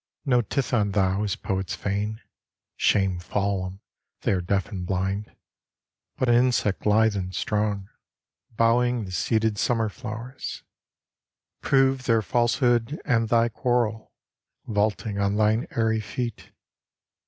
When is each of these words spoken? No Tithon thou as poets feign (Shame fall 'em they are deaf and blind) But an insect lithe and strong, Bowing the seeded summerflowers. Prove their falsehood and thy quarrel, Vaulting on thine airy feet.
No 0.25 0.41
Tithon 0.41 0.93
thou 0.93 1.21
as 1.21 1.35
poets 1.35 1.75
feign 1.75 2.21
(Shame 2.75 3.19
fall 3.19 3.67
'em 3.67 3.81
they 4.21 4.31
are 4.33 4.41
deaf 4.41 4.69
and 4.71 4.83
blind) 4.83 5.31
But 6.17 6.27
an 6.27 6.33
insect 6.33 6.87
lithe 6.87 7.15
and 7.15 7.35
strong, 7.35 7.87
Bowing 8.57 9.05
the 9.05 9.11
seeded 9.11 9.59
summerflowers. 9.59 10.63
Prove 11.61 12.05
their 12.05 12.23
falsehood 12.23 12.99
and 13.05 13.29
thy 13.29 13.47
quarrel, 13.49 14.11
Vaulting 14.65 15.19
on 15.19 15.35
thine 15.35 15.67
airy 15.69 15.99
feet. 16.01 16.49